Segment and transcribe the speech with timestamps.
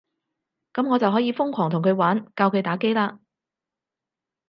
[0.73, 3.19] 噉我就可以瘋狂同佢玩，教佢打機喇